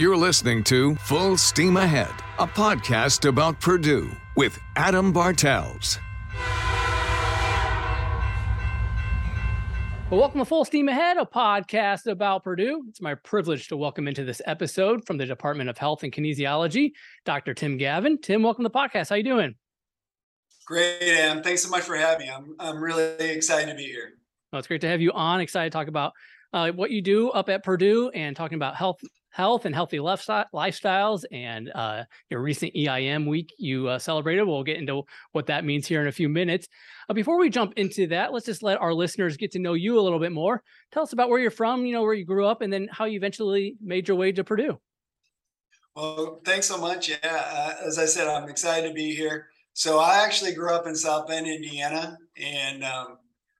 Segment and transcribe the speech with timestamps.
[0.00, 5.98] You're listening to Full Steam Ahead, a podcast about Purdue with Adam Bartels.
[10.08, 12.82] Well, welcome to Full Steam Ahead, a podcast about Purdue.
[12.88, 16.92] It's my privilege to welcome into this episode from the Department of Health and Kinesiology,
[17.26, 17.52] Dr.
[17.52, 18.16] Tim Gavin.
[18.22, 19.10] Tim, welcome to the podcast.
[19.10, 19.54] How you doing?
[20.66, 21.42] Great, Am.
[21.42, 22.32] Thanks so much for having me.
[22.32, 24.14] I'm I'm really excited to be here.
[24.50, 25.42] Well, it's great to have you on.
[25.42, 26.14] Excited to talk about
[26.54, 31.24] uh, what you do up at Purdue and talking about health health and healthy lifestyles
[31.30, 34.44] and uh, your recent EIM week you uh, celebrated.
[34.44, 35.02] We'll get into
[35.32, 36.68] what that means here in a few minutes.
[37.08, 39.98] Uh, before we jump into that, let's just let our listeners get to know you
[39.98, 40.62] a little bit more.
[40.92, 43.04] Tell us about where you're from, you know, where you grew up, and then how
[43.04, 44.80] you eventually made your way to Purdue.
[45.94, 47.08] Well, thanks so much.
[47.08, 49.48] Yeah, uh, as I said, I'm excited to be here.
[49.72, 53.18] So I actually grew up in South Bend, Indiana, and um,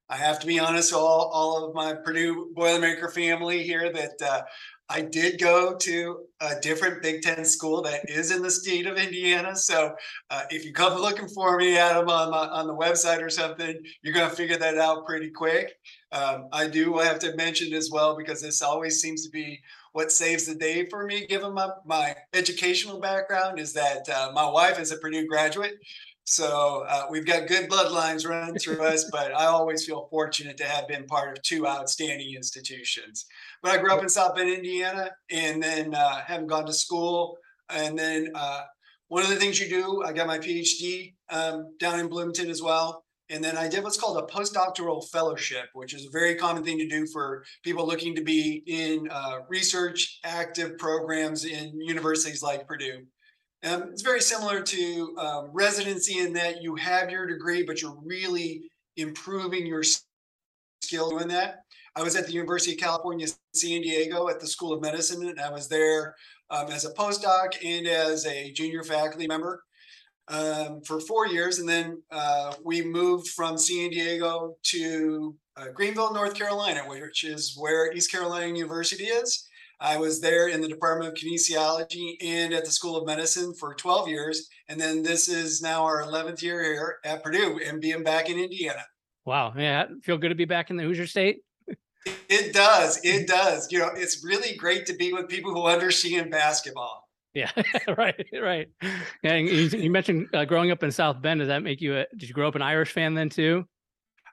[0.09, 4.42] I have to be honest, all, all of my Purdue Boilermaker family here that uh,
[4.90, 8.97] I did go to a different Big Ten school that is in the state of
[8.97, 9.55] Indiana.
[9.55, 9.94] So
[10.30, 13.78] uh, if you come looking for me, Adam, on, my, on the website or something,
[14.02, 15.78] you're going to figure that out pretty quick.
[16.10, 19.60] Um, I do have to mention as well, because this always seems to be
[19.92, 24.48] what saves the day for me, given my, my educational background, is that uh, my
[24.48, 25.75] wife is a Purdue graduate.
[26.31, 30.64] So uh, we've got good bloodlines running through us, but I always feel fortunate to
[30.64, 33.27] have been part of two outstanding institutions.
[33.64, 37.37] But I grew up in South Bend, Indiana, and then uh, haven't gone to school.
[37.69, 38.61] And then uh,
[39.09, 42.62] one of the things you do, I got my PhD um, down in Bloomington as
[42.62, 43.03] well.
[43.28, 46.78] And then I did what's called a postdoctoral fellowship, which is a very common thing
[46.78, 52.69] to do for people looking to be in uh, research active programs in universities like
[52.69, 53.05] Purdue.
[53.62, 57.98] Um, it's very similar to um, residency in that you have your degree, but you're
[58.03, 58.62] really
[58.97, 59.83] improving your
[60.83, 61.64] skill doing that.
[61.94, 65.41] I was at the University of California, San Diego at the School of Medicine, and
[65.41, 66.14] I was there
[66.48, 69.62] um, as a postdoc and as a junior faculty member
[70.28, 71.58] um, for four years.
[71.58, 77.54] And then uh, we moved from San Diego to uh, Greenville, North Carolina, which is
[77.59, 79.48] where East Carolina University is.
[79.80, 83.74] I was there in the Department of Kinesiology and at the School of Medicine for
[83.74, 84.48] 12 years.
[84.68, 88.38] And then this is now our 11th year here at Purdue and being back in
[88.38, 88.84] Indiana.
[89.24, 89.54] Wow.
[89.56, 89.86] Yeah.
[90.02, 91.38] Feel good to be back in the Hoosier State?
[92.28, 93.00] It does.
[93.04, 93.70] It does.
[93.70, 97.08] You know, it's really great to be with people who understand basketball.
[97.34, 97.50] Yeah,
[97.97, 98.68] right, right.
[99.22, 101.41] Yeah, you, you mentioned uh, growing up in South Bend.
[101.41, 102.06] Does that make you a?
[102.16, 103.66] Did you grow up an Irish fan then too?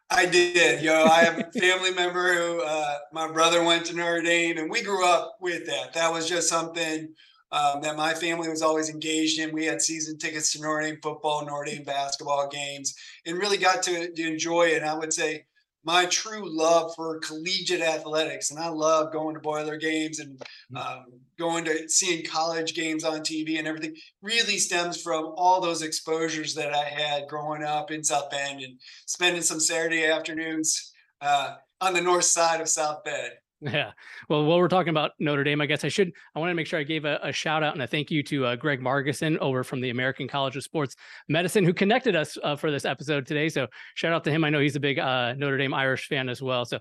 [0.09, 0.81] I did.
[0.81, 1.03] yo.
[1.03, 4.81] I have a family member who uh, my brother went to Notre Dame, and we
[4.81, 5.94] grew up with that.
[5.94, 7.09] That was just something
[7.51, 9.53] um, that my family was always engaged in.
[9.53, 12.95] We had season tickets to Notre Dame football, Notre Dame basketball games,
[13.25, 14.78] and really got to, to enjoy it.
[14.78, 15.45] And I would say
[15.83, 20.39] my true love for collegiate athletics, and I love going to Boiler games and
[20.73, 20.77] mm.
[20.77, 21.05] um,
[21.39, 23.95] going to seeing college games on TV and everything.
[24.21, 28.79] Really stems from all those exposures that I had growing up in South Bend and
[29.05, 33.33] spending some Saturday afternoons uh, on the north side of South Bend.
[33.59, 33.91] Yeah.
[34.29, 36.68] Well, while we're talking about Notre Dame, I guess I should, I want to make
[36.68, 39.38] sure I gave a, a shout out and a thank you to uh, Greg Marguson
[39.40, 40.95] over from the American College of Sports
[41.28, 43.50] Medicine, who connected us uh, for this episode today.
[43.50, 44.44] So shout out to him.
[44.44, 46.66] I know he's a big uh, Notre Dame Irish fan as well.
[46.66, 46.79] So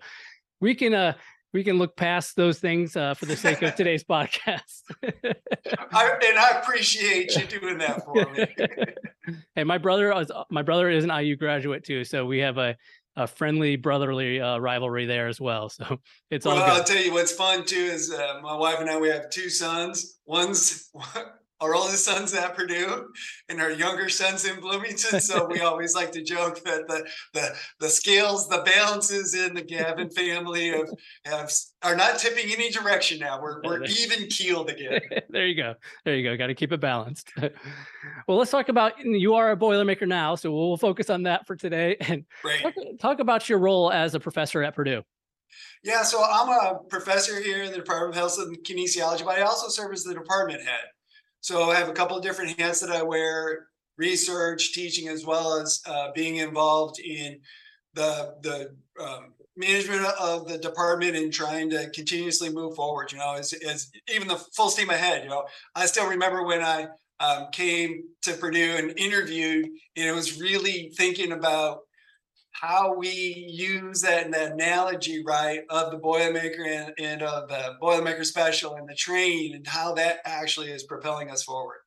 [0.61, 1.15] we can, uh,
[1.55, 4.83] we can look past those things uh, for the sake of today's podcast.
[5.03, 9.35] I, and I appreciate you doing that for me.
[9.55, 12.77] hey, my brother is my brother is an IU graduate too, so we have a
[13.17, 15.69] a friendly brotherly uh, rivalry there as well.
[15.69, 16.01] So
[16.31, 16.67] it's well, all.
[16.67, 16.77] Good.
[16.77, 19.49] I'll tell you what's fun too is uh, my wife and I we have two
[19.49, 20.19] sons.
[20.27, 20.91] One's
[21.61, 23.09] our oldest son's at Purdue,
[23.49, 25.21] and our younger son's in Bloomington.
[25.21, 29.63] So we always like to joke that the the the scales, the balances in the
[29.63, 30.89] Gavin family have,
[31.25, 31.53] have
[31.83, 33.41] are not tipping any direction now.
[33.41, 35.01] We're we're even keeled again.
[35.31, 35.75] there you go.
[36.05, 36.37] There you go.
[36.37, 37.33] Got to keep it balanced.
[38.29, 41.57] well, let's talk about you are a Boilermaker now, so we'll focus on that for
[41.57, 42.25] today and
[42.63, 45.03] talk, talk about your role as a professor at Purdue.
[45.83, 49.43] Yeah, so I'm a professor here in the Department of Health and Kinesiology, but I
[49.43, 50.91] also serve as the department head.
[51.41, 53.69] So I have a couple of different hats that I wear:
[53.99, 57.41] research, teaching, as well as uh, being involved in
[57.95, 63.13] the the um, management of the department and trying to continuously move forward.
[63.13, 65.25] You know, as, as even the full steam ahead.
[65.25, 65.45] You know,
[65.75, 66.89] I still remember when I
[67.21, 69.67] um, came to Purdue and interviewed,
[69.97, 71.81] and it was really thinking about
[72.61, 73.09] how we
[73.49, 78.89] use that, that analogy, right, of the Boilermaker and, and of the Boilermaker Special and
[78.89, 81.79] the train and how that actually is propelling us forward.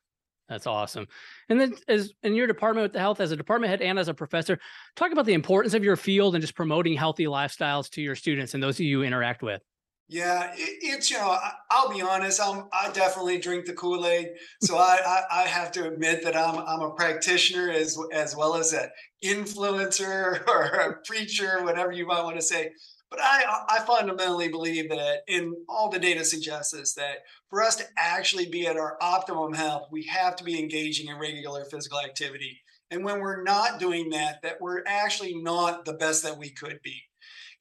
[0.47, 1.07] That's awesome.
[1.49, 4.07] And then, as in your department with the health, as a department head and as
[4.07, 4.59] a professor,
[4.95, 8.55] talk about the importance of your field and just promoting healthy lifestyles to your students
[8.55, 9.61] and those you interact with.
[10.11, 12.41] Yeah, it, it's you know I, will be honest.
[12.41, 14.29] I'm I definitely drink the Kool Aid,
[14.63, 18.55] so I, I, I have to admit that I'm I'm a practitioner as as well
[18.55, 18.89] as an
[19.23, 22.71] influencer or a preacher, whatever you might want to say.
[23.11, 27.17] But I I fundamentally believe that, and all the data suggests this, that
[27.51, 31.19] for us to actually be at our optimum health, we have to be engaging in
[31.19, 32.59] regular physical activity.
[32.89, 36.79] And when we're not doing that, that we're actually not the best that we could
[36.81, 36.99] be.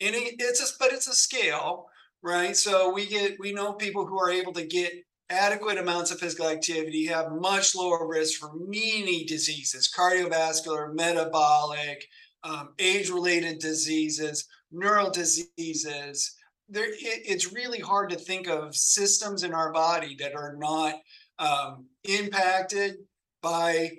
[0.01, 1.89] And it, it's a but it's a scale
[2.23, 2.57] right?
[2.57, 4.93] So we get we know people who are able to get
[5.31, 12.03] adequate amounts of physical activity have much lower risk for many diseases, cardiovascular, metabolic,
[12.45, 16.35] um, age-related diseases, neural diseases.
[16.69, 20.95] There, it, it's really hard to think of systems in our body that are not
[21.39, 22.97] um, impacted
[23.43, 23.91] by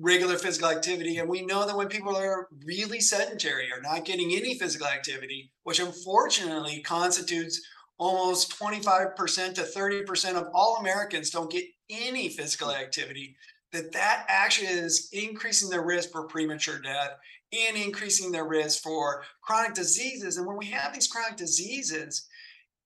[0.00, 1.18] regular physical activity.
[1.18, 5.50] And we know that when people are really sedentary or not getting any physical activity,
[5.64, 7.60] which unfortunately constitutes
[7.98, 13.36] almost 25% to 30% of all Americans don't get any physical activity,
[13.72, 17.10] that that actually is increasing their risk for premature death
[17.52, 20.36] and increasing their risk for chronic diseases.
[20.36, 22.26] And when we have these chronic diseases,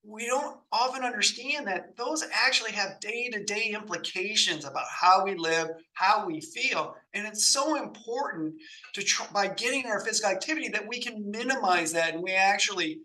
[0.05, 6.27] we don't often understand that those actually have day-to-day implications about how we live how
[6.27, 6.97] we feel.
[7.15, 8.55] And it's so important
[8.95, 13.01] to try by getting our physical activity that we can minimize that and we actually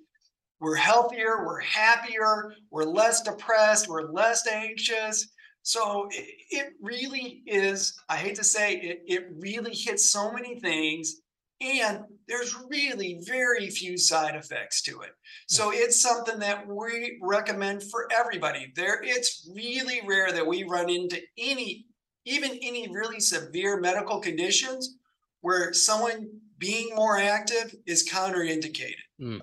[0.59, 5.29] we're healthier we're happier we're less depressed we're less anxious.
[5.61, 10.59] So it, it really is i hate to say it it really hits so many
[10.59, 11.21] things
[11.61, 15.11] and there's really very few side effects to it.
[15.47, 18.71] So it's something that we recommend for everybody.
[18.75, 21.85] There it's really rare that we run into any
[22.25, 24.97] even any really severe medical conditions
[25.41, 26.27] where someone
[26.57, 28.95] being more active is counterindicated.
[29.19, 29.41] Mm.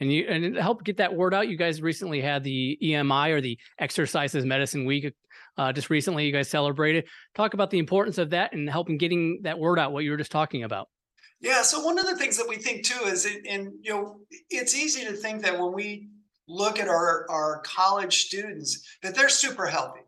[0.00, 3.30] And you and to help get that word out, you guys recently had the EMI
[3.30, 5.12] or the Exercise is Medicine Week.
[5.56, 7.04] Uh, just recently, you guys celebrated.
[7.34, 9.92] Talk about the importance of that and helping getting that word out.
[9.92, 10.88] What you were just talking about.
[11.40, 11.62] Yeah.
[11.62, 15.04] So one of the things that we think too is, and you know, it's easy
[15.04, 16.08] to think that when we
[16.48, 20.00] look at our our college students that they're super healthy.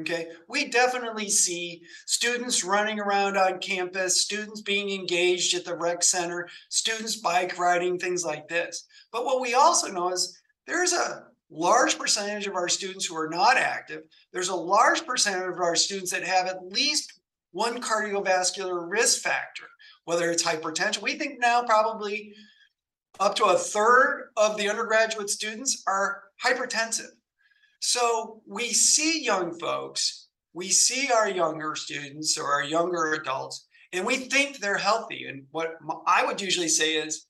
[0.00, 0.26] Okay.
[0.48, 6.48] We definitely see students running around on campus, students being engaged at the rec center,
[6.68, 8.86] students bike riding, things like this.
[9.12, 10.36] But what we also know is
[10.66, 14.02] there's a large percentage of our students who are not active.
[14.32, 17.20] There's a large percentage of our students that have at least
[17.52, 19.66] one cardiovascular risk factor
[20.04, 21.02] whether it's hypertension.
[21.02, 22.34] We think now probably
[23.20, 27.10] up to a third of the undergraduate students are hypertensive.
[27.80, 34.06] So we see young folks, we see our younger students or our younger adults, and
[34.06, 35.26] we think they're healthy.
[35.26, 35.74] And what
[36.06, 37.26] I would usually say is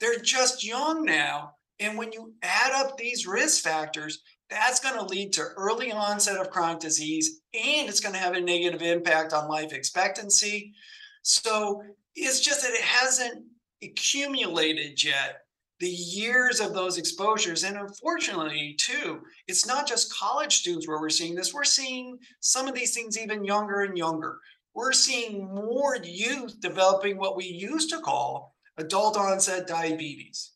[0.00, 1.52] they're just young now.
[1.80, 4.20] And when you add up these risk factors,
[4.50, 8.34] that's going to lead to early onset of chronic disease and it's going to have
[8.34, 10.72] a negative impact on life expectancy.
[11.22, 11.82] So
[12.20, 13.44] it's just that it hasn't
[13.82, 15.42] accumulated yet
[15.80, 17.64] the years of those exposures.
[17.64, 21.54] And unfortunately, too, it's not just college students where we're seeing this.
[21.54, 24.38] We're seeing some of these things even younger and younger.
[24.74, 30.52] We're seeing more youth developing what we used to call adult onset diabetes.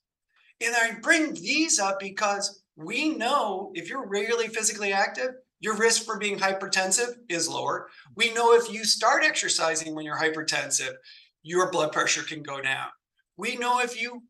[0.65, 5.31] And I bring these up because we know if you're regularly physically active,
[5.61, 7.89] your risk for being hypertensive is lower.
[8.17, 10.95] We know if you start exercising when you're hypertensive,
[11.43, 12.89] your blood pressure can go down.
[13.37, 14.23] We know if you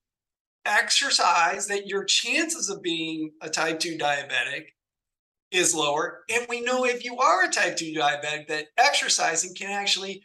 [0.65, 4.67] exercise that your chances of being a type 2 diabetic
[5.51, 6.21] is lower.
[6.33, 10.23] And we know if you are a type 2 diabetic that exercising can actually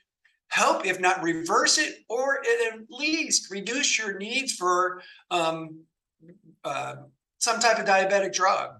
[0.50, 5.82] help, if not reverse it, or at least reduce your needs for um,
[6.63, 6.96] uh,
[7.39, 8.72] some type of diabetic drug.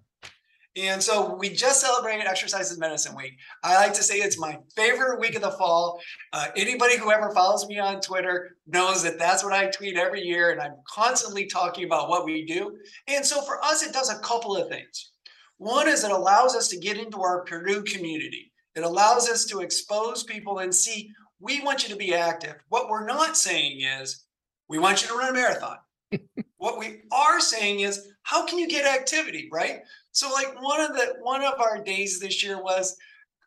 [0.78, 3.34] And so we just celebrated Exercise is Medicine Week.
[3.64, 6.00] I like to say it's my favorite week of the fall.
[6.34, 10.22] Uh, anybody who ever follows me on Twitter knows that that's what I tweet every
[10.22, 12.78] year, and I'm constantly talking about what we do.
[13.08, 15.14] And so for us, it does a couple of things.
[15.58, 18.52] One is it allows us to get into our Purdue community.
[18.76, 22.56] It allows us to expose people and see we want you to be active.
[22.70, 24.26] What we're not saying is
[24.68, 25.78] we want you to run a marathon.
[26.58, 29.82] what we are saying is how can you get activity, right?
[30.18, 32.98] So like one of the one of our days this year was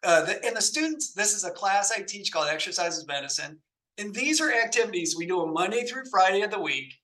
[0.04, 1.12] uh, the, and the students.
[1.12, 3.58] This is a class I teach called Exercise is Medicine,
[3.98, 6.94] and these are activities we do on Monday through Friday of the week.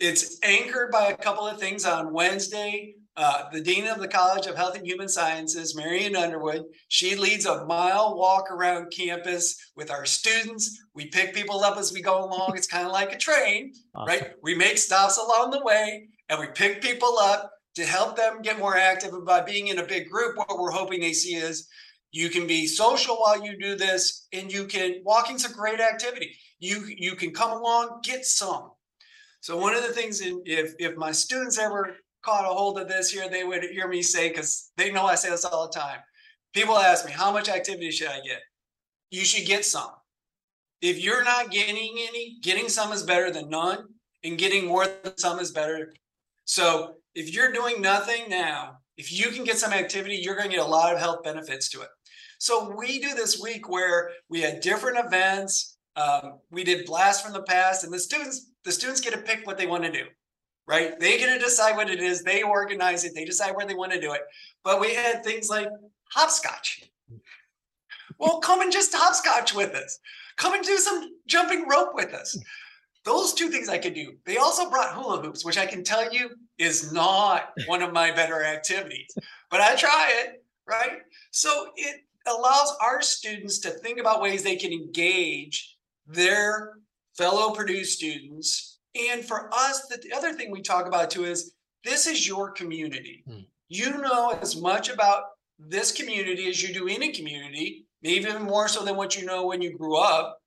[0.00, 2.96] It's anchored by a couple of things on Wednesday.
[3.16, 7.46] Uh, the dean of the College of Health and Human Sciences, Marion Underwood, she leads
[7.46, 10.82] a mile walk around campus with our students.
[10.94, 12.54] We pick people up as we go along.
[12.56, 14.08] It's kind of like a train, awesome.
[14.08, 14.32] right?
[14.42, 18.58] We make stops along the way and we pick people up to help them get
[18.58, 19.12] more active.
[19.12, 21.68] And by being in a big group, what we're hoping they see is
[22.12, 26.36] you can be social while you do this, and you can walking's a great activity.
[26.60, 28.70] You you can come along, get some.
[29.40, 32.88] So one of the things, in, if if my students ever caught a hold of
[32.88, 35.78] this here, they would hear me say, because they know I say this all the
[35.78, 35.98] time.
[36.54, 38.40] People ask me, how much activity should I get?
[39.10, 39.90] You should get some.
[40.80, 43.84] If you're not getting any, getting some is better than none,
[44.22, 45.92] and getting more than some is better.
[46.44, 50.56] So if you're doing nothing now, if you can get some activity, you're going to
[50.56, 51.88] get a lot of health benefits to it.
[52.38, 55.76] So we do this week where we had different events.
[55.96, 59.46] Um, we did blast from the past, and the students the students get to pick
[59.46, 60.04] what they want to do,
[60.66, 60.98] right?
[60.98, 62.22] They get to decide what it is.
[62.22, 63.14] They organize it.
[63.14, 64.22] They decide where they want to do it.
[64.64, 65.68] But we had things like
[66.12, 66.82] hopscotch.
[68.18, 69.98] Well, come and just hopscotch with us.
[70.36, 72.38] Come and do some jumping rope with us.
[73.04, 74.14] Those two things I could do.
[74.24, 78.10] They also brought hula hoops, which I can tell you is not one of my
[78.10, 79.16] better activities,
[79.50, 80.98] but I try it, right?
[81.30, 86.74] So it allows our students to think about ways they can engage their
[87.16, 88.78] fellow Purdue students.
[89.10, 93.24] And for us, the other thing we talk about too is this is your community.
[93.26, 93.40] Hmm.
[93.68, 95.24] You know as much about
[95.58, 99.46] this community as you do any community, maybe even more so than what you know
[99.46, 100.40] when you grew up.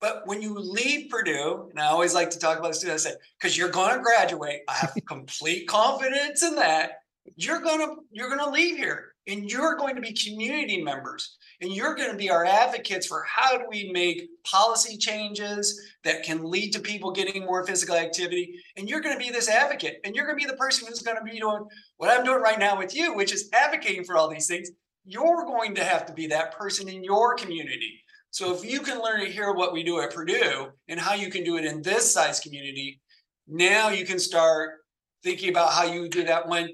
[0.00, 2.96] But when you leave Purdue, and I always like to talk about this too, I
[2.96, 7.02] say, because you're going to graduate, I have complete confidence in that.
[7.36, 11.94] You're gonna you're gonna leave here and you're going to be community members and you're
[11.94, 16.72] going to be our advocates for how do we make policy changes that can lead
[16.72, 20.26] to people getting more physical activity and you're going to be this advocate and you're
[20.26, 21.64] going to be the person who's going to be doing
[21.98, 24.70] what i'm doing right now with you which is advocating for all these things.
[25.04, 29.02] You're going to have to be that person in your community so if you can
[29.02, 31.82] learn to hear what we do at purdue and how you can do it in
[31.82, 33.00] this size community
[33.46, 34.78] now you can start
[35.22, 36.68] thinking about how you do that when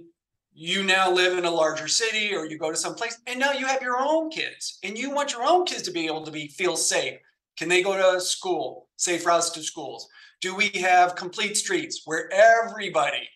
[0.59, 3.53] you now live in a larger city or you go to some place and now
[3.53, 6.31] you have your own kids and you want your own kids to be able to
[6.31, 7.19] be feel safe.
[7.59, 10.09] Can they go to school safe routes to schools?
[10.41, 13.29] Do we have complete streets where everybody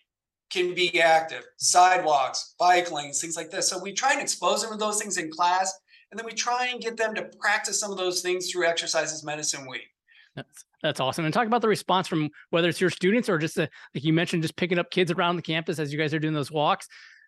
[0.49, 1.43] can be active?
[1.57, 3.67] Sidewalks bike lanes things like this.
[3.67, 5.71] So we try and expose them to those things in class
[6.11, 9.11] and then we try and get them to practice some of those things through exercise
[9.11, 9.91] is medicine week
[10.35, 11.25] that's, that's awesome.
[11.25, 14.13] And talk about the response from whether it's your students or just the, like you
[14.13, 16.87] mentioned, just picking up kids around the campus as you guys are doing those walks.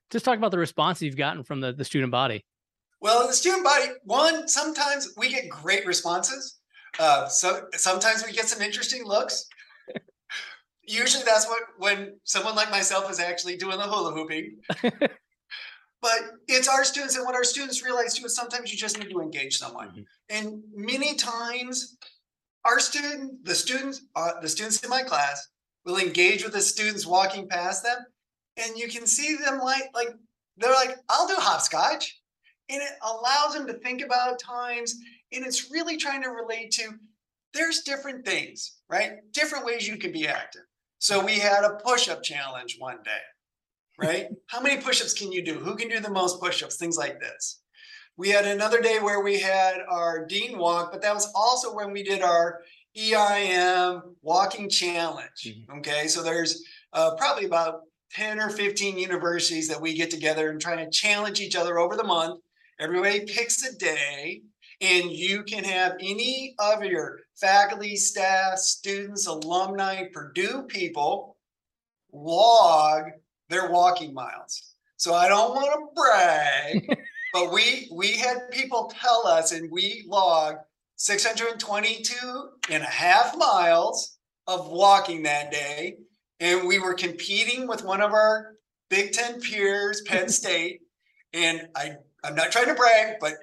[0.09, 2.45] Just talk about the response you've gotten from the, the student body.
[3.01, 6.59] Well, the student body, one, sometimes we get great responses.
[6.99, 9.47] Uh, so sometimes we get some interesting looks.
[10.83, 14.57] Usually that's what when someone like myself is actually doing the hula hooping.
[16.03, 16.19] but
[16.49, 19.21] it's our students, and what our students realize too is sometimes you just need to
[19.21, 19.87] engage someone.
[19.87, 20.01] Mm-hmm.
[20.29, 21.97] And many times
[22.65, 25.47] our student, the students, uh, the students in my class
[25.85, 27.97] will engage with the students walking past them,
[28.57, 30.09] and you can see them like like
[30.57, 32.19] they're like, "I'll do hopscotch,"
[32.69, 34.93] and it allows them to think about times,
[35.31, 36.89] and it's really trying to relate to.
[37.53, 39.11] There's different things, right?
[39.31, 40.63] Different ways you can be active.
[40.99, 43.21] So we had a push-up challenge one day,
[43.97, 44.27] right?
[44.47, 45.55] How many push-ups can you do?
[45.55, 46.77] Who can do the most push-ups?
[46.77, 47.61] Things like this.
[48.15, 51.91] We had another day where we had our Dean Walk, but that was also when
[51.91, 52.61] we did our
[52.95, 55.47] EIM walking challenge.
[55.47, 55.79] Mm-hmm.
[55.79, 57.81] Okay, so there's uh, probably about
[58.11, 61.95] 10 or 15 universities that we get together and try to challenge each other over
[61.95, 62.39] the month.
[62.79, 64.41] Everybody picks a day,
[64.81, 71.37] and you can have any of your faculty, staff, students, alumni, Purdue people
[72.11, 73.05] log
[73.53, 74.73] their walking miles.
[74.97, 76.99] So I don't want to brag.
[77.33, 80.59] but we we had people tell us and we logged
[80.97, 84.17] 622 and a half miles
[84.47, 85.97] of walking that day
[86.39, 88.53] and we were competing with one of our
[88.89, 90.81] big 10 peers penn state
[91.33, 91.93] and i
[92.23, 93.33] i'm not trying to brag but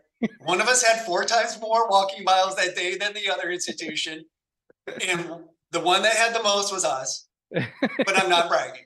[0.45, 4.25] one of us had four times more walking miles that day than the other institution
[5.09, 5.31] and
[5.73, 8.85] the one that had the most was us but i'm not bragging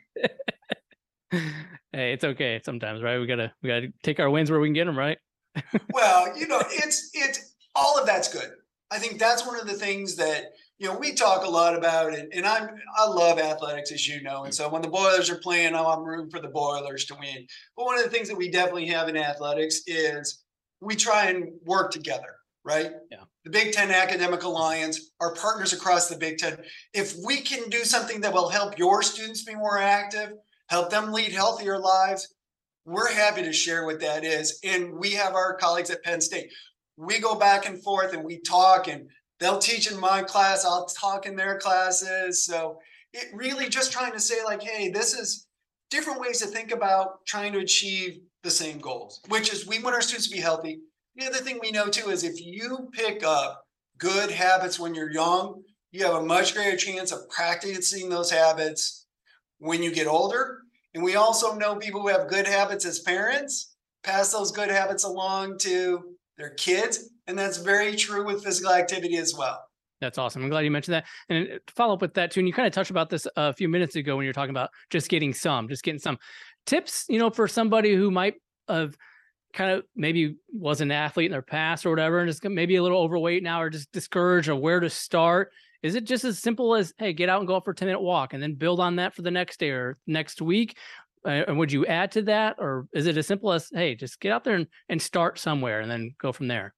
[1.93, 3.19] hey, it's okay sometimes, right?
[3.19, 5.19] We gotta we gotta take our wins where we can get them, right?
[5.93, 8.51] well, you know, it's it's all of that's good.
[8.91, 12.15] I think that's one of the things that you know we talk a lot about,
[12.15, 15.39] and, and I'm I love athletics, as you know, and so when the Boilers are
[15.39, 17.47] playing, oh, I'm rooting for the Boilers to win.
[17.77, 20.45] But one of the things that we definitely have in athletics is
[20.81, 22.93] we try and work together, right?
[23.11, 23.25] Yeah.
[23.45, 26.59] The Big Ten Academic Alliance, our partners across the Big Ten.
[26.93, 30.33] If we can do something that will help your students be more active,
[30.69, 32.35] help them lead healthier lives.
[32.87, 34.59] We're happy to share what that is.
[34.63, 36.51] And we have our colleagues at Penn State.
[36.97, 39.09] We go back and forth and we talk, and
[39.41, 42.45] they'll teach in my class, I'll talk in their classes.
[42.45, 42.79] So
[43.13, 45.47] it really just trying to say, like, hey, this is
[45.91, 49.95] different ways to think about trying to achieve the same goals, which is we want
[49.95, 50.81] our students to be healthy.
[51.17, 53.63] The other thing we know too is if you pick up
[53.99, 59.04] good habits when you're young, you have a much greater chance of practicing those habits
[59.65, 60.59] when you get older.
[60.95, 65.05] And we also know people who have good habits as parents pass those good habits
[65.05, 67.11] along to their kids.
[67.27, 69.65] And that's very true with physical activity as well.
[70.03, 70.43] That's awesome.
[70.43, 71.07] I'm glad you mentioned that.
[71.31, 73.27] And uh, to follow up with that too, and you kind of touched about this
[73.37, 76.19] a few minutes ago when you're talking about just getting some, just getting some
[76.67, 78.35] tips, you know, for somebody who might
[78.69, 78.97] have
[79.55, 82.83] kind of maybe was an athlete in their past or whatever, and just maybe a
[82.83, 85.53] little overweight now or just discouraged or where to start.
[85.85, 88.01] Is it just as simple as, hey, get out and go for a 10 minute
[88.01, 90.79] walk and then build on that for the next day or next week?
[91.27, 92.57] Uh, and would you add to that?
[92.59, 95.83] Or is it as simple as, hey, just get out there and, and start somewhere
[95.83, 96.73] and then go from there?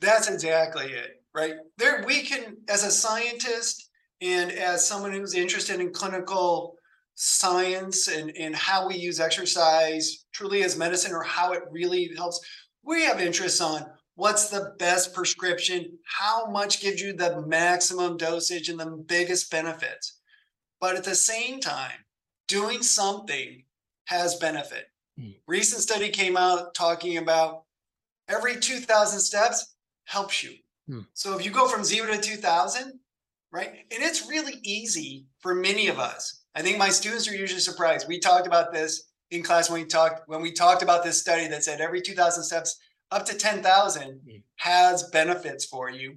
[0.00, 1.54] That's exactly it, right?
[1.78, 6.74] There, we can, as a scientist and as someone who's interested in clinical
[7.14, 12.40] science and, and how we use exercise truly as medicine or how it really helps,
[12.82, 13.86] we have interests on
[14.22, 20.20] what's the best prescription, how much gives you the maximum dosage and the biggest benefits.
[20.80, 22.04] But at the same time,
[22.46, 23.64] doing something
[24.04, 24.84] has benefit.
[25.18, 25.34] Mm.
[25.48, 27.64] Recent study came out talking about
[28.28, 29.74] every 2000 steps
[30.04, 30.52] helps you.
[30.88, 31.06] Mm.
[31.14, 33.00] So if you go from 0 to 2000,
[33.52, 33.70] right?
[33.90, 36.44] And it's really easy for many of us.
[36.54, 38.06] I think my students are usually surprised.
[38.06, 41.48] We talked about this in class when we talked when we talked about this study
[41.48, 42.78] that said every 2000 steps
[43.12, 44.42] up to 10,000 mm.
[44.56, 46.16] has benefits for you.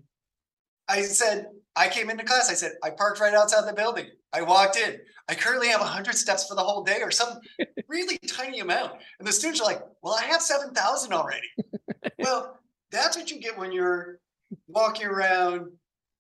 [0.88, 2.50] I said, I came into class.
[2.50, 4.08] I said, I parked right outside the building.
[4.34, 4.98] I walked in.
[5.28, 7.40] I currently have 100 steps for the whole day or some
[7.88, 8.94] really tiny amount.
[9.20, 11.48] And the students are like, well, I have 7,000 already.
[12.20, 12.60] well,
[12.92, 14.20] that's what you get when you're
[14.68, 15.68] walking around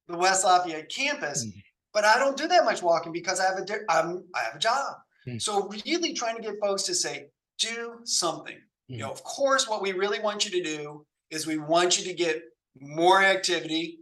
[0.08, 1.46] the West Lafayette campus.
[1.46, 1.60] Mm-hmm.
[1.94, 4.60] But I don't do that much walking because I have a, I'm, I have a
[4.60, 4.96] job.
[5.27, 5.38] Mm-hmm.
[5.38, 7.27] So really trying to get folks to say,
[7.60, 8.58] do something.
[8.88, 9.13] You know, mm-hmm.
[9.13, 12.42] of course, what we really want you to do is we want you to get
[12.79, 14.00] more activity,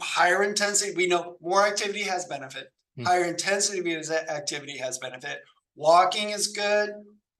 [0.00, 0.94] higher intensity.
[0.94, 2.68] We know more activity has benefit.
[2.98, 3.06] Mm.
[3.06, 5.40] Higher intensity of activity has benefit.
[5.76, 6.90] Walking is good.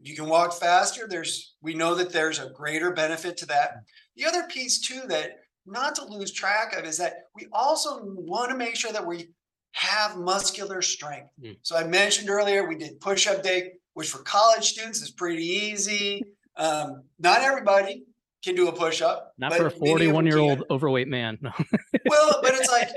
[0.00, 1.08] You can walk faster.
[1.08, 3.70] There's we know that there's a greater benefit to that.
[3.72, 3.78] Hmm.
[4.16, 5.32] The other piece too that
[5.66, 9.30] not to lose track of is that we also want to make sure that we
[9.72, 11.30] have muscular strength.
[11.62, 16.22] So I mentioned earlier we did push-up day, which for college students is pretty easy.
[16.58, 18.04] Um, not everybody
[18.44, 19.34] can do a push up.
[19.38, 21.38] Not for a 41 year old overweight man.
[21.40, 21.50] No.
[22.06, 22.90] well, but it's like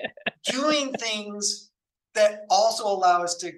[0.52, 1.72] doing things
[2.14, 3.52] that also allow us to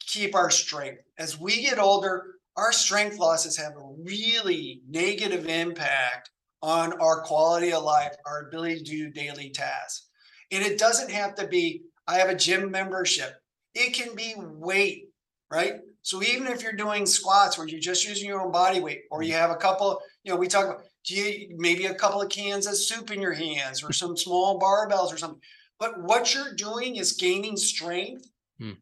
[0.00, 1.02] keep our strength.
[1.18, 6.30] As we get older, our strength losses have a really negative impact
[6.62, 10.08] on our quality of life, our ability to do daily tasks.
[10.50, 13.34] And it doesn't have to be, I have a gym membership.
[13.74, 15.08] It can be weight,
[15.50, 15.80] right?
[16.06, 19.24] So even if you're doing squats where you're just using your own body weight, or
[19.24, 22.28] you have a couple, you know, we talk about do you maybe a couple of
[22.28, 25.40] cans of soup in your hands or some small barbells or something.
[25.80, 28.74] But what you're doing is gaining strength, hmm.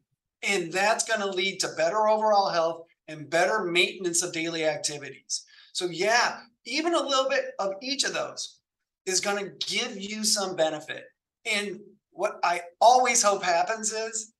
[0.43, 5.45] and that's going to lead to better overall health and better maintenance of daily activities.
[5.73, 8.59] So yeah, even a little bit of each of those
[9.07, 11.05] is going to give you some benefit.
[11.43, 11.79] And
[12.11, 14.34] what I always hope happens is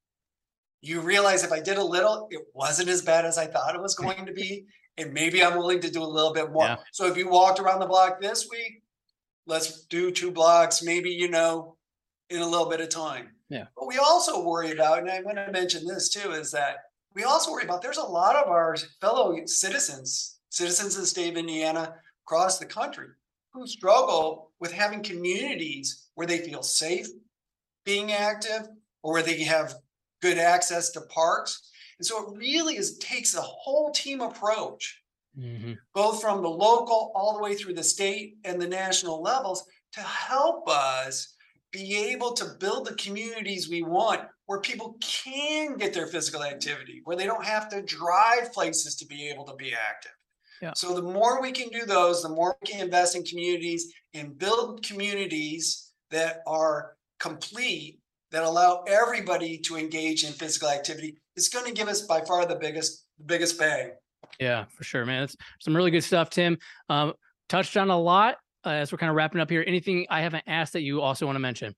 [0.88, 3.82] you realize if I did a little, it wasn't as bad as I thought it
[3.82, 4.66] was going to be.
[4.98, 6.64] And maybe I'm willing to do a little bit more.
[6.64, 6.78] Yeah.
[6.92, 8.82] So if you walked around the block this week,
[9.46, 11.76] let's do two blocks, maybe, you know,
[12.30, 13.32] in a little bit of time.
[13.50, 13.66] Yeah.
[13.76, 16.78] But we also worry about, and I want to mention this too, is that
[17.14, 21.32] we also worry about there's a lot of our fellow citizens, citizens of the state
[21.32, 21.96] of Indiana
[22.26, 23.08] across the country
[23.54, 27.08] who struggle with having communities where they feel safe
[27.86, 28.68] being active
[29.04, 29.76] or where they have
[30.26, 31.70] good access to parks.
[32.00, 35.02] And so it really is takes a whole team approach,
[35.38, 35.74] mm-hmm.
[35.94, 40.02] both from the local all the way through the state and the national levels, to
[40.02, 41.36] help us
[41.72, 47.02] be able to build the communities we want where people can get their physical activity,
[47.04, 50.12] where they don't have to drive places to be able to be active.
[50.62, 50.72] Yeah.
[50.76, 54.38] So the more we can do those, the more we can invest in communities and
[54.38, 58.00] build communities that are complete
[58.36, 62.46] that allow everybody to engage in physical activity is going to give us by far
[62.46, 63.92] the biggest biggest bang.
[64.42, 65.22] Yeah, for sure, man.
[65.22, 66.58] That's some really good stuff, Tim.
[66.90, 67.14] Um,
[67.48, 69.64] touched on a lot uh, as we're kind of wrapping up here.
[69.66, 71.74] Anything I haven't asked that you also want to mention?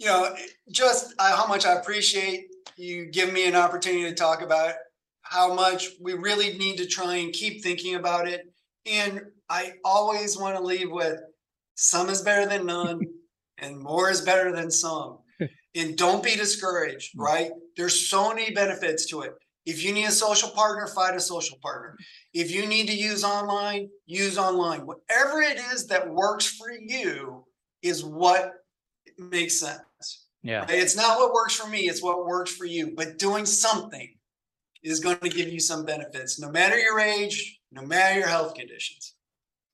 [0.00, 0.34] You know,
[0.72, 4.74] just uh, how much I appreciate you giving me an opportunity to talk about
[5.22, 8.52] how much we really need to try and keep thinking about it.
[8.84, 11.20] And I always want to leave with
[11.76, 13.00] some is better than none
[13.60, 15.18] and more is better than some.
[15.74, 17.22] and don't be discouraged, mm.
[17.22, 17.50] right?
[17.76, 19.34] There's so many benefits to it.
[19.66, 21.96] If you need a social partner, find a social partner.
[22.32, 24.86] If you need to use online, use online.
[24.86, 27.44] Whatever it is that works for you
[27.82, 28.54] is what
[29.18, 30.26] makes sense.
[30.42, 30.64] Yeah.
[30.68, 32.94] It's not what works for me, it's what works for you.
[32.96, 34.08] But doing something
[34.82, 38.54] is going to give you some benefits, no matter your age, no matter your health
[38.54, 39.14] conditions.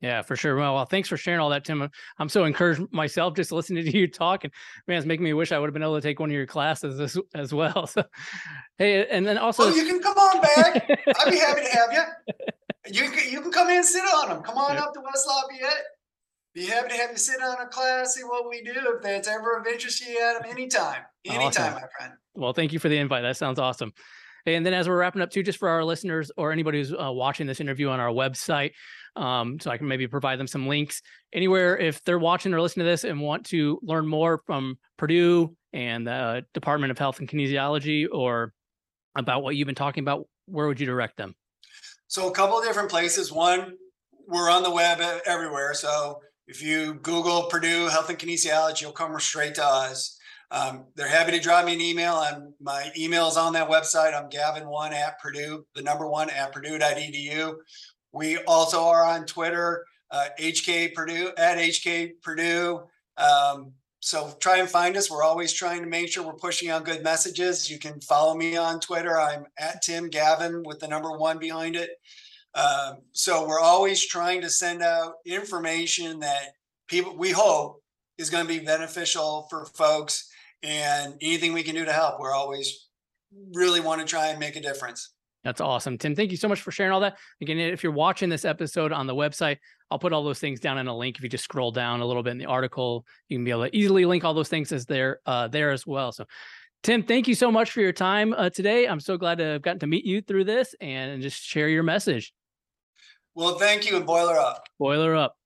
[0.01, 0.57] Yeah, for sure.
[0.57, 1.89] Well, well, thanks for sharing all that, Tim.
[2.19, 4.53] I'm so encouraged myself just listening to you talk, and
[4.87, 6.47] man, it's making me wish I would have been able to take one of your
[6.47, 7.87] classes as, as well.
[7.97, 8.05] So,
[8.79, 10.91] hey, and then also, oh, you can come on back.
[11.19, 12.03] I'd be happy to have you.
[12.93, 14.43] You can you can come in and sit on them.
[14.43, 15.85] Come on up to West Lafayette.
[16.53, 18.73] Be happy to have you sit on a class, see what we do.
[18.75, 21.73] If that's ever of interest to you, Adam, anytime, anytime, awesome.
[21.73, 22.13] my friend.
[22.35, 23.23] Well, thank you for the invite.
[23.23, 23.93] That sounds awesome.
[24.47, 27.11] And then as we're wrapping up too, just for our listeners or anybody who's uh,
[27.13, 28.73] watching this interview on our website,
[29.17, 31.03] um, so I can maybe provide them some links
[31.33, 35.57] anywhere if they're watching or listening to this and want to learn more from Purdue
[35.73, 38.53] and the Department of Health and Kinesiology or
[39.17, 41.35] about what you've been talking about, where would you direct them?
[42.09, 43.33] So a couple of different places.
[43.33, 43.75] One,
[44.29, 45.75] we're on the web everywhere.
[45.75, 50.19] So if you Google Purdue Health and Kinesiology, you'll come straight to us.
[50.53, 52.15] Um, they're happy to drop me an email.
[52.15, 54.15] I'm, my email is on that website.
[54.15, 57.57] I'm Gavin1 at Purdue, the number one at Purdue.edu.
[58.17, 62.81] We also are on Twitter, uh, HK Purdue at HK Purdue.
[63.19, 65.11] Um, so try and find us.
[65.11, 67.71] We're always trying to make sure we're pushing out good messages.
[67.71, 69.21] You can follow me on Twitter.
[69.21, 71.91] I'm at Tim Gavin with the number one behind it.
[72.55, 76.53] Um, so we're always trying to send out information that
[76.89, 77.83] people we hope
[78.17, 80.31] is going to be beneficial for folks
[80.63, 82.19] and anything we can do to help.
[82.19, 82.89] We're always
[83.53, 85.16] really want to try and make a difference.
[85.47, 85.97] That's awesome.
[85.97, 87.19] Tim, thank you so much for sharing all that.
[87.41, 89.59] Again, if you're watching this episode on the website,
[89.93, 91.19] I'll put all those things down in a link.
[91.19, 93.69] If you just scroll down a little bit in the article, you can be able
[93.69, 96.11] to easily link all those things as there uh, there as well.
[96.11, 96.25] So,
[96.83, 98.89] Tim, thank you so much for your time uh, today.
[98.89, 101.85] I'm so glad to have gotten to meet you through this and just share your
[101.85, 102.35] message.
[103.37, 104.65] Well, thank you and boiler up.
[104.81, 105.37] Boiler up.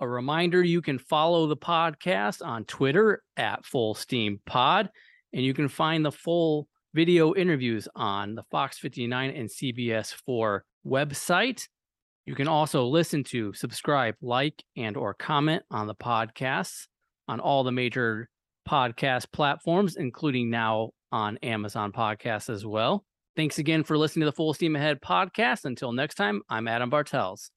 [0.00, 4.90] A reminder you can follow the podcast on Twitter at Full Steam Pod,
[5.32, 10.64] and you can find the full video interviews on the Fox 59 and CBS 4
[10.86, 11.66] website.
[12.24, 16.86] You can also listen to, subscribe, like, and or comment on the podcasts
[17.28, 18.28] on all the major
[18.68, 23.04] podcast platforms, including now on Amazon Podcasts as well.
[23.36, 25.64] Thanks again for listening to the Full Steam Ahead podcast.
[25.64, 27.50] Until next time, I'm Adam Bartels.